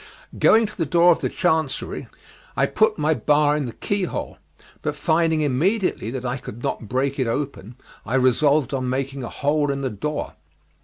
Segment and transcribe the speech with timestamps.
[0.39, 2.07] Going to the door of the chancery,
[2.57, 4.39] I put my bar in the keyhole,
[4.81, 9.29] but finding immediately that I could not break it open, I resolved on making a
[9.29, 10.33] hole in the door.